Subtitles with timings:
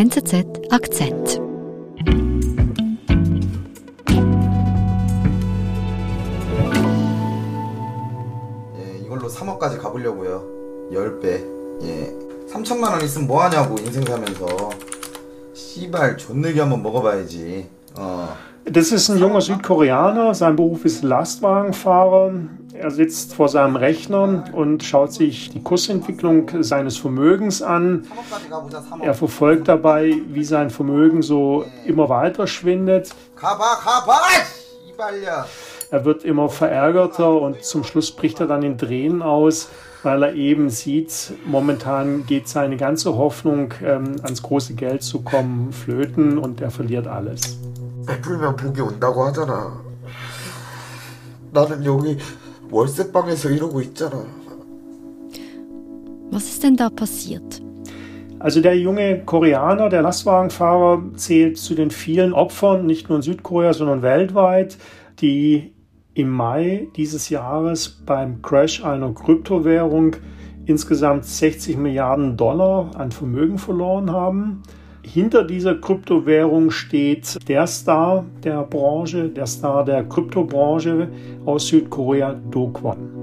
[0.00, 1.38] NZZ Akzent.
[8.78, 10.88] 예, 이걸로 3억까지 가보려고요.
[10.90, 11.26] 10배.
[11.82, 12.16] 예.
[12.50, 14.70] 3천만 원 있으면 뭐 하냐고 인생 사면서.
[15.52, 17.68] 씨발 존느기 한번 먹어봐야지.
[17.96, 18.34] 어.
[18.64, 20.34] Das ist ein junger Südkoreaner.
[20.34, 22.32] Sein Beruf ist Lastwagenfahrer.
[22.74, 28.06] Er sitzt vor seinem Rechner und schaut sich die Kursentwicklung seines Vermögens an.
[29.02, 33.10] Er verfolgt dabei, wie sein Vermögen so immer weiter schwindet.
[35.90, 39.68] Er wird immer verärgerter und zum Schluss bricht er dann in Tränen aus,
[40.02, 45.72] weil er eben sieht, momentan geht seine ganze Hoffnung, ähm, ans große Geld zu kommen,
[45.72, 47.58] flöten und er verliert alles.
[48.09, 49.81] 베풀면 복이 온다고 하잖아.
[51.51, 52.17] 나는 여기
[52.69, 54.25] 월세방에서 이러고 있잖아.
[56.31, 57.61] Was ist denn da passiert?
[58.39, 63.73] Also der junge Koreaner, der Lastwagenfahrer, zählt zu den vielen Opfern, nicht nur in Südkorea,
[63.73, 64.77] sondern weltweit,
[65.21, 65.73] die
[66.13, 70.17] im Mai dieses Jahres beim Crash einer Kryptowährung
[70.65, 74.63] insgesamt 60 Milliarden Dollar an Vermögen verloren haben.
[75.02, 81.08] Hinter dieser Kryptowährung steht der Star der Branche, der Star der Kryptobranche
[81.46, 83.20] aus Südkorea, Do Kwon.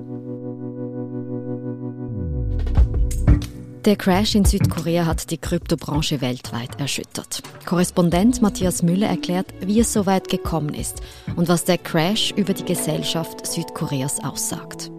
[3.86, 7.42] Der Crash in Südkorea hat die Kryptobranche weltweit erschüttert.
[7.66, 11.02] Korrespondent Matthias Müller erklärt, wie es so weit gekommen ist
[11.38, 14.92] und was der Crash über die Gesellschaft Südkoreas aussagt.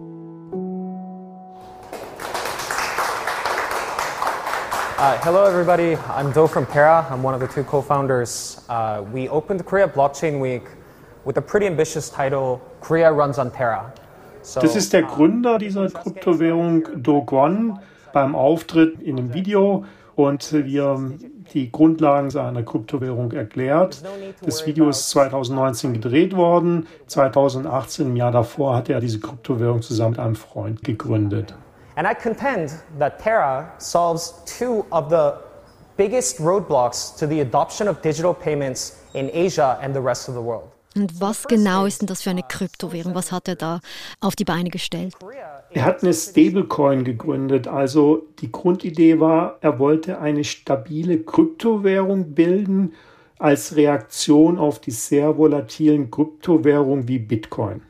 [4.99, 5.95] Uh, hello, everybody.
[6.09, 7.07] I'm Do from Terra.
[7.09, 8.59] I'm one of the two co-founders.
[8.67, 10.63] Uh, we opened Korea Blockchain Week
[11.23, 13.93] with a pretty ambitious title, Korea Runs on Terra.
[14.41, 17.79] So, Das ist der uh, Gründer dieser Kryptowährung Do Kwon
[18.11, 19.85] beim Auftritt in einem Video
[20.17, 24.03] und wir haben die Grundlagen seiner Kryptowährung erklärt.
[24.41, 26.87] Das Video ist 2019 gedreht worden.
[27.07, 31.55] 2018, im Jahr davor, hat er diese Kryptowährung zusammen mit einem Freund gegründet.
[31.95, 35.33] And I contend that Terra solves two of the
[35.97, 40.41] biggest roadblocks to the adoption of digital payments in Asia and the rest of the
[40.41, 40.69] world.
[40.95, 43.13] Und was genau ist denn das für eine Kryptowährung?
[43.13, 43.79] Was hat er da
[44.21, 45.13] auf die Beine gestellt?
[45.71, 47.67] Er hat eine Stablecoin gegründet.
[47.67, 52.93] Also die Grundidee war, er wollte eine stabile Kryptowährung bilden
[53.37, 57.81] als Reaktion auf die sehr volatilen Kryptowährungen wie Bitcoin.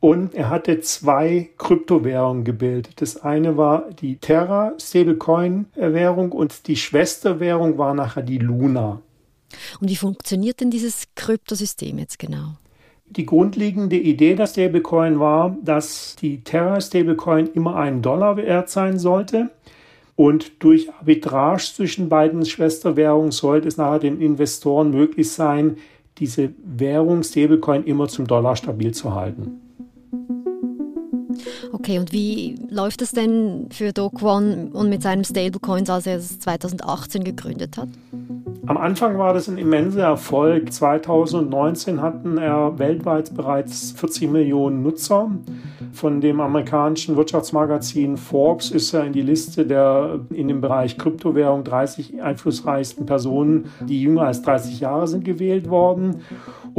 [0.00, 3.02] Und er hatte zwei Kryptowährungen gebildet.
[3.02, 9.02] Das eine war die Terra Stablecoin Währung und die Schwesterwährung war nachher die Luna.
[9.80, 12.54] Und wie funktioniert denn dieses Kryptosystem jetzt genau?
[13.06, 18.98] Die grundlegende Idee der Stablecoin war, dass die Terra Stablecoin immer einen Dollar wert sein
[18.98, 19.50] sollte.
[20.16, 25.76] Und durch Arbitrage zwischen beiden Schwesterwährungen sollte es nachher den Investoren möglich sein,
[26.18, 29.60] diese Währung Stablecoin immer zum Dollar stabil zu halten.
[31.72, 36.16] Okay, und wie läuft es denn für Do Kwon und mit seinem Stablecoins, als er
[36.16, 37.88] es 2018 gegründet hat?
[38.66, 40.72] Am Anfang war das ein immenser Erfolg.
[40.72, 45.30] 2019 hatten er weltweit bereits 40 Millionen Nutzer.
[45.92, 51.64] Von dem amerikanischen Wirtschaftsmagazin Forbes ist er in die Liste der in dem Bereich Kryptowährung
[51.64, 56.20] 30 einflussreichsten Personen, die jünger als 30 Jahre sind, gewählt worden.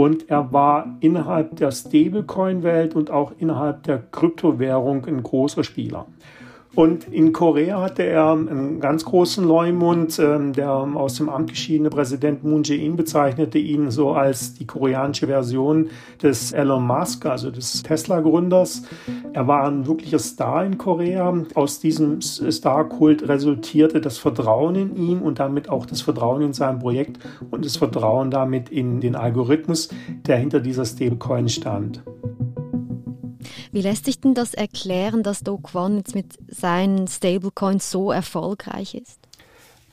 [0.02, 6.08] Und er war innerhalb der Stablecoin-Welt und auch innerhalb der Kryptowährung ein großer Spieler.
[6.74, 10.18] Und in Korea hatte er einen ganz großen Leumund.
[10.20, 15.28] Ähm, Der aus dem Amt geschiedene Präsident Moon Jae-in bezeichnete ihn so als die koreanische
[15.28, 15.90] Version
[16.22, 18.84] des Elon Musk, also des Tesla-Gründers.
[19.34, 21.34] Er war ein wirklicher Star in Korea.
[21.56, 26.80] Aus diesem Star-Kult resultierte das Vertrauen in ihn und damit auch das Vertrauen in sein
[26.80, 29.90] Projekt und das Vertrauen damit in den Algorithmus,
[30.26, 32.02] der hinter dieser Stablecoin stand.
[33.72, 38.96] Wie lässt sich denn das erklären, dass Do Kwon jetzt mit seinen Stablecoins so erfolgreich
[38.96, 39.20] ist?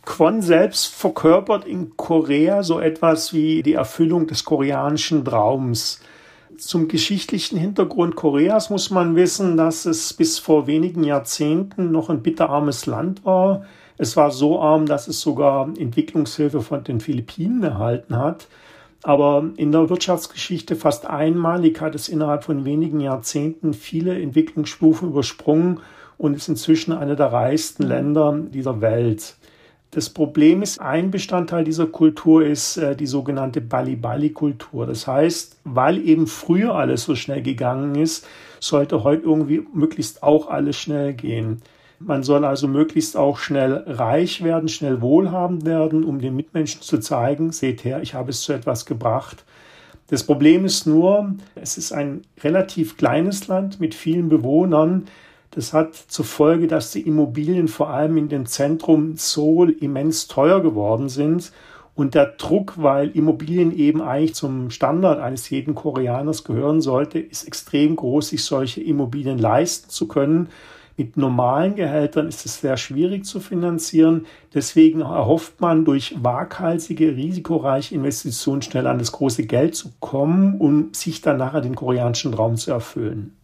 [0.05, 6.01] Kwon selbst verkörpert in Korea so etwas wie die Erfüllung des koreanischen Traums.
[6.57, 12.23] Zum geschichtlichen Hintergrund Koreas muss man wissen, dass es bis vor wenigen Jahrzehnten noch ein
[12.23, 13.65] bitterarmes Land war.
[13.97, 18.49] Es war so arm, dass es sogar Entwicklungshilfe von den Philippinen erhalten hat.
[19.03, 25.81] Aber in der Wirtschaftsgeschichte fast einmalig hat es innerhalb von wenigen Jahrzehnten viele Entwicklungsstufen übersprungen
[26.17, 29.37] und ist inzwischen eine der reichsten Länder dieser Welt.
[29.93, 34.87] Das Problem ist, ein Bestandteil dieser Kultur ist äh, die sogenannte Bali-Bali-Kultur.
[34.87, 38.27] Das heißt, weil eben früher alles so schnell gegangen ist,
[38.61, 41.63] sollte heute irgendwie möglichst auch alles schnell gehen.
[42.01, 46.99] Man soll also möglichst auch schnell reich werden, schnell wohlhabend werden, um den Mitmenschen zu
[46.99, 49.45] zeigen, seht her, ich habe es zu etwas gebracht.
[50.07, 55.07] Das Problem ist nur, es ist ein relativ kleines Land mit vielen Bewohnern.
[55.51, 60.63] Das hat zur Folge, dass die Immobilien vor allem in dem Zentrum Seoul immens teuer
[60.63, 61.53] geworden sind.
[61.95, 67.45] Und der Druck, weil Immobilien eben eigentlich zum Standard eines jeden Koreaners gehören sollte, ist
[67.45, 70.49] extrem groß, sich solche Immobilien leisten zu können.
[70.99, 74.27] Mit normalen Gehältern ist es sehr schwierig zu finanzieren.
[74.53, 80.93] Deswegen erhofft man durch waghalsige, risikoreiche Investitionen schnell an das große Geld zu kommen, um
[80.93, 83.37] sich dann nachher den koreanischen Traum zu erfüllen.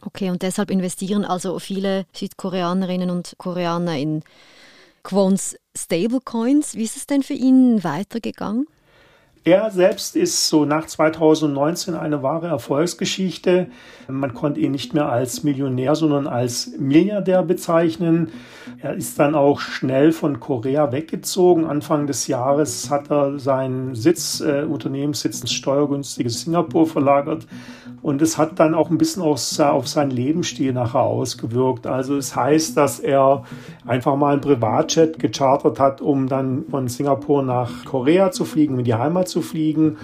[0.00, 4.22] Okay, und deshalb investieren also viele Südkoreanerinnen und Koreaner in
[5.02, 6.74] Quons Stablecoins.
[6.74, 8.66] Wie ist es denn für ihn weitergegangen?
[9.46, 13.66] Er selbst ist so nach 2019 eine wahre Erfolgsgeschichte.
[14.08, 18.30] Man konnte ihn nicht mehr als Millionär, sondern als Milliardär bezeichnen.
[18.80, 21.66] Er ist dann auch schnell von Korea weggezogen.
[21.66, 27.46] Anfang des Jahres hat er seinen Sitz, äh, Unternehmenssitz ins steuergünstige Singapur verlagert.
[28.00, 31.86] Und es hat dann auch ein bisschen auf, auf seinen Lebensstil nachher ausgewirkt.
[31.86, 33.44] Also es heißt, dass er
[33.86, 38.84] einfach mal ein Privatjet gechartert hat, um dann von Singapur nach Korea zu fliegen, in
[38.84, 39.98] die Heimat fliegen.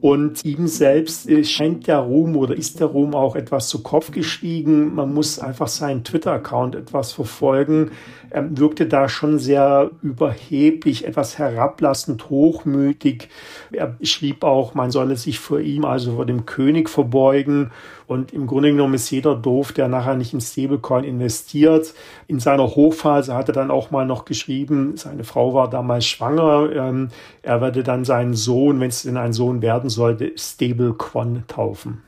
[0.00, 4.94] Und ihm selbst scheint der Ruhm oder ist der Ruhm auch etwas zu Kopf gestiegen.
[4.94, 7.92] Man muss einfach seinen Twitter-Account etwas verfolgen.
[8.30, 13.28] Er wirkte da schon sehr überheblich, etwas herablassend, hochmütig.
[13.70, 17.70] Er schrieb auch, man solle sich vor ihm, also vor dem König verbeugen.
[18.06, 21.94] Und im Grunde genommen ist jeder doof, der nachher nicht in Stablecoin investiert.
[22.26, 26.70] In seiner Hochphase hat er dann auch mal noch geschrieben, seine Frau war damals schwanger.
[26.74, 27.08] Ähm,
[27.42, 32.02] er werde dann seinen Sohn, wenn es denn ein Sohn werden sollte, Stablecoin taufen.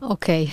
[0.00, 0.50] Okay.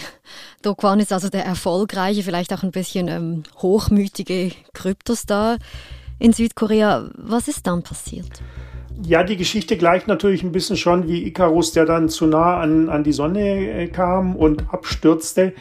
[0.62, 5.57] Do Kwon ist also der erfolgreiche, vielleicht auch ein bisschen ähm, hochmütige Kryptostar
[6.19, 7.10] in Südkorea.
[7.15, 8.42] Was ist dann passiert?
[9.04, 12.90] Ja, die Geschichte gleicht natürlich ein bisschen schon wie Icarus, der dann zu nah an,
[12.90, 15.54] an die Sonne äh, kam und abstürzte.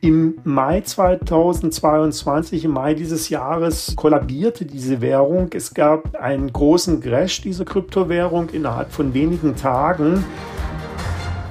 [0.00, 5.48] Im Mai 2022, im Mai dieses Jahres, kollabierte diese Währung.
[5.54, 10.24] Es gab einen großen Crash dieser Kryptowährung innerhalb von wenigen Tagen.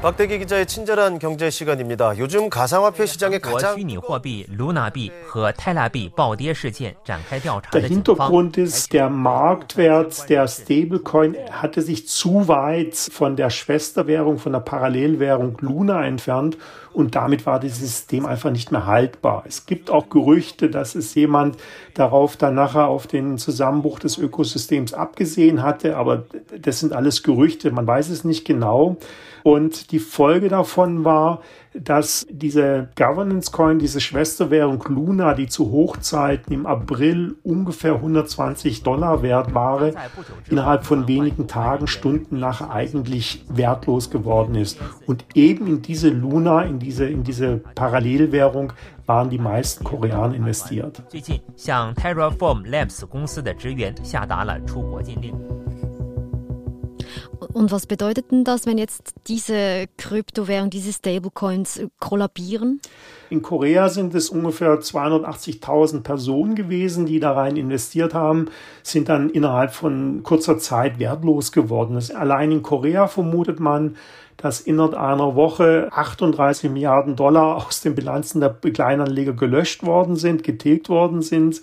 [0.02, 2.16] 박대기 기자의 친절한 경제 시간입니다.
[2.19, 11.34] 요즘 가상화폐 시장의 가장 虚拟货币 Luna 币和泰拉币暴跌事件展开调查 Der 的警方 Hintergrund ist, der Marktwert der Stablecoin
[11.50, 16.56] hatte sich zu weit von der Schwesterwährung, von der Parallelwährung Luna entfernt
[16.93, 19.44] und damit war dieses System einfach nicht mehr haltbar.
[19.46, 21.56] Es gibt auch Gerüchte, dass es jemand
[21.94, 26.25] darauf dann nachher auf den Zusammenbruch des Ökosystems abgesehen hatte, aber
[26.56, 28.96] das sind alles Gerüchte, man weiß es nicht genau.
[29.44, 31.42] Und die Folge davon war,
[31.74, 39.22] dass diese Governance Coin, diese Schwesterwährung Luna, die zu Hochzeiten im April ungefähr 120 Dollar
[39.22, 39.92] wert war,
[40.50, 44.78] innerhalb von wenigen Tagen, Stunden nachher eigentlich wertlos geworden ist.
[45.07, 48.74] Und eben in diese Luna, in diese, in diese Parallelwährung
[49.06, 51.04] waren die meisten Koreaner investiert.
[57.53, 62.81] Und was bedeutet denn das, wenn jetzt diese Kryptowährung, diese Stablecoins äh, kollabieren?
[63.29, 68.50] In Korea sind es ungefähr 280.000 Personen gewesen, die da rein investiert haben,
[68.81, 71.99] sind dann innerhalb von kurzer Zeit wertlos geworden.
[72.16, 73.97] Allein in Korea vermutet man,
[74.37, 80.44] dass innerhalb einer Woche 38 Milliarden Dollar aus den Bilanzen der Kleinanleger gelöscht worden sind,
[80.44, 81.61] getilgt worden sind.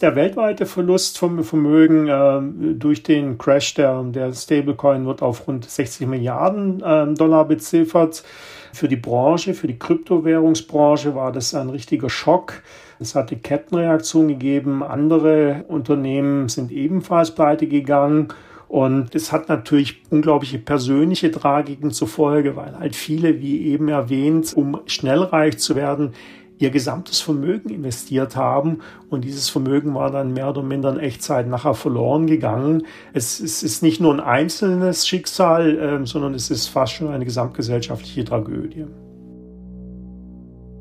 [0.00, 5.68] Der weltweite Verlust vom Vermögen äh, durch den Crash der, der Stablecoin wird auf rund
[5.68, 8.24] 60 Milliarden äh, Dollar beziffert.
[8.72, 12.62] Für die Branche, für die Kryptowährungsbranche war das ein richtiger Schock.
[12.98, 14.82] Es hatte Kettenreaktionen gegeben.
[14.82, 18.28] Andere Unternehmen sind ebenfalls pleite gegangen.
[18.68, 24.52] Und es hat natürlich unglaubliche persönliche Tragiken zur Folge, weil halt viele, wie eben erwähnt,
[24.56, 26.12] um schnell reich zu werden,
[26.58, 28.78] ihr gesamtes Vermögen investiert haben
[29.10, 32.86] und dieses Vermögen war dann mehr oder minder in Echtzeit nachher verloren gegangen.
[33.12, 37.24] Es, es ist nicht nur ein einzelnes Schicksal, äh, sondern es ist fast schon eine
[37.24, 38.86] gesamtgesellschaftliche Tragödie.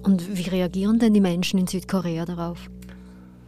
[0.04, 2.70] Und wie reagieren denn die Menschen in Südkorea darauf?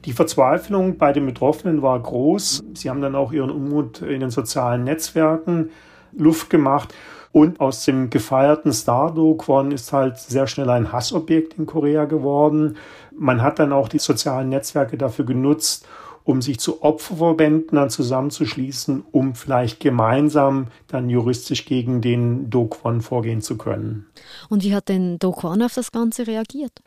[0.07, 2.63] Die Verzweiflung bei den Betroffenen war groß.
[2.73, 5.69] Sie haben dann auch ihren Unmut in den sozialen Netzwerken
[6.13, 6.93] Luft gemacht.
[7.33, 12.05] Und aus dem gefeierten Star Do Kwon ist halt sehr schnell ein Hassobjekt in Korea
[12.05, 12.77] geworden.
[13.11, 15.85] Man hat dann auch die sozialen Netzwerke dafür genutzt,
[16.23, 23.01] um sich zu Opferverbänden dann zusammenzuschließen, um vielleicht gemeinsam dann juristisch gegen den Do Kwon
[23.01, 24.05] vorgehen zu können.
[24.47, 26.81] Und wie hat denn Do Kwon auf das Ganze reagiert?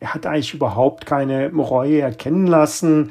[0.00, 3.10] Er hat eigentlich überhaupt keine Reue erkennen lassen.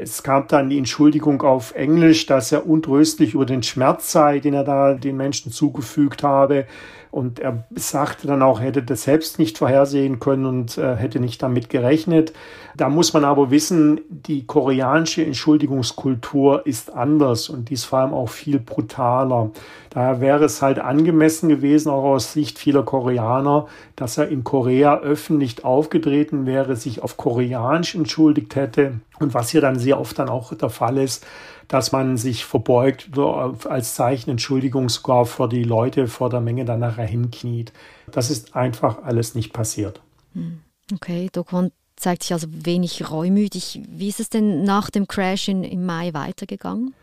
[0.00, 4.54] Es gab dann die Entschuldigung auf Englisch, dass er untröstlich über den Schmerz sei, den
[4.54, 6.66] er da den Menschen zugefügt habe.
[7.14, 11.20] Und er sagte dann auch, er hätte das selbst nicht vorhersehen können und äh, hätte
[11.20, 12.32] nicht damit gerechnet.
[12.76, 18.12] Da muss man aber wissen, die koreanische Entschuldigungskultur ist anders und die ist vor allem
[18.12, 19.52] auch viel brutaler.
[19.90, 24.98] Daher wäre es halt angemessen gewesen, auch aus Sicht vieler Koreaner, dass er in Korea
[24.98, 28.94] öffentlich aufgetreten wäre, sich auf Koreanisch entschuldigt hätte.
[29.20, 31.24] Und was hier dann sehr oft dann auch der Fall ist,
[31.68, 36.80] dass man sich verbeugt als Zeichen Entschuldigung sogar vor die Leute vor der Menge dann
[36.80, 37.72] nachher hinkniet.
[38.10, 40.00] Das ist einfach alles nicht passiert.
[40.34, 40.60] Hm.
[40.92, 43.80] Okay, Dokwon zeigt sich also wenig reumütig.
[43.88, 46.94] Wie ist es denn nach dem Crash in, im Mai weitergegangen?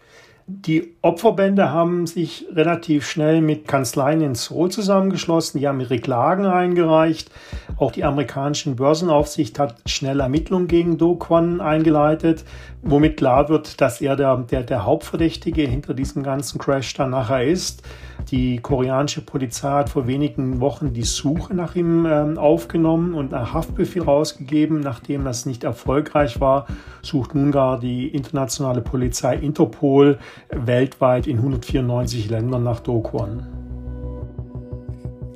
[0.48, 5.60] Die Opferbände haben sich relativ schnell mit Kanzleien in Seoul zusammengeschlossen.
[5.60, 7.30] Die haben ihre Klagen eingereicht.
[7.78, 12.44] Auch die amerikanische Börsenaufsicht hat schnell Ermittlungen gegen Do Kwon eingeleitet,
[12.82, 17.44] womit klar wird, dass er der, der, der Hauptverdächtige hinter diesem ganzen Crash dann nachher
[17.44, 17.84] ist.
[18.30, 23.54] Die koreanische Polizei hat vor wenigen Wochen die Suche nach ihm äh, aufgenommen und einen
[23.54, 24.80] Haftbefehl rausgegeben.
[24.80, 26.68] Nachdem das nicht erfolgreich war,
[27.02, 33.44] sucht nun gar die internationale Polizei Interpol weltweit in 194 Ländern nach Do Kwon.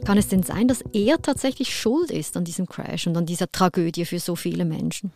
[0.05, 3.51] Kann es denn sein, dass er tatsächlich schuld ist an diesem Crash und an dieser
[3.51, 5.11] Tragödie für so viele Menschen?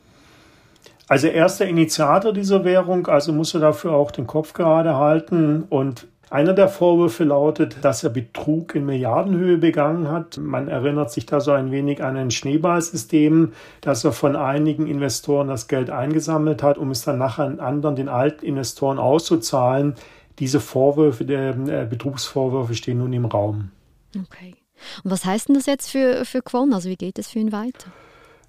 [1.08, 4.96] Also er ist der Initiator dieser Währung, also muss er dafür auch den Kopf gerade
[4.96, 5.64] halten.
[5.70, 10.38] Und einer der Vorwürfe lautet, dass er Betrug in Milliardenhöhe begangen hat.
[10.38, 15.48] Man erinnert sich da so ein wenig an ein Schneeballsystem, dass er von einigen Investoren
[15.48, 19.96] das Geld eingesammelt hat, um es dann nachher an anderen, den alten Investoren auszuzahlen.
[20.38, 23.72] Diese Vorwürfe, der äh, Betrugsvorwürfe stehen nun im Raum.
[24.16, 24.56] Okay.
[25.04, 26.74] Und was heißt denn das jetzt für, für Kwon?
[26.74, 27.92] Also wie geht es für ihn weiter?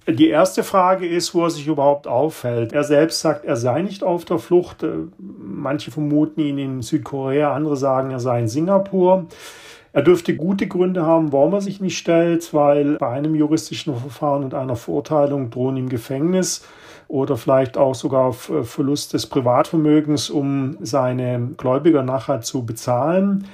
[0.07, 2.73] Die erste Frage ist, wo er sich überhaupt aufhält.
[2.73, 4.81] Er selbst sagt, er sei nicht auf der Flucht.
[4.81, 9.27] Äh, manche vermuten ihn in Südkorea, andere sagen, er sei in Singapur.
[9.93, 14.43] Er dürfte gute Gründe haben, warum er sich nicht stellt, weil bei einem juristischen Verfahren
[14.43, 16.65] und einer Verurteilung drohen ihm Gefängnis
[17.07, 23.45] oder vielleicht auch sogar Verlust des Privatvermögens, um seine Gläubiger nachher zu bezahlen.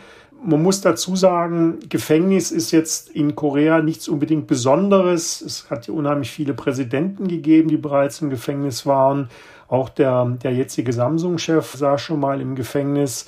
[0.44, 5.42] Man muss dazu sagen, Gefängnis ist jetzt in Korea nichts unbedingt Besonderes.
[5.42, 9.30] Es hat ja unheimlich viele Präsidenten gegeben, die bereits im Gefängnis waren.
[9.68, 13.26] Auch der, der jetzige Samsung-Chef saß schon mal im Gefängnis.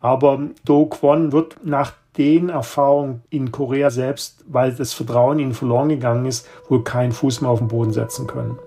[0.00, 5.88] Aber Do Kwon wird nach den Erfahrungen in Korea selbst, weil das Vertrauen ihnen verloren
[5.88, 8.58] gegangen ist, wohl keinen Fuß mehr auf den Boden setzen können.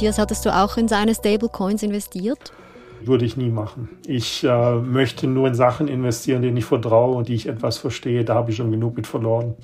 [0.00, 2.54] Matthias, hattest du auch in seine Stablecoins investiert?
[3.02, 3.90] Würde ich nie machen.
[4.06, 8.24] Ich äh, möchte nur in Sachen investieren, denen ich vertraue und die ich etwas verstehe.
[8.24, 9.56] Da habe ich schon genug mit verloren.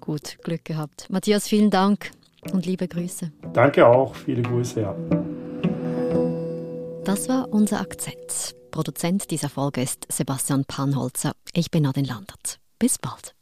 [0.00, 1.06] Gut, Glück gehabt.
[1.08, 2.10] Matthias, vielen Dank
[2.52, 3.32] und liebe Grüße.
[3.54, 4.94] Danke auch, viele Grüße, ja.
[7.04, 8.54] Das war unser Akzent.
[8.70, 11.32] Produzent dieser Folge ist Sebastian Panholzer.
[11.54, 12.58] Ich bin Nadine Landert.
[12.78, 13.34] Bis bald.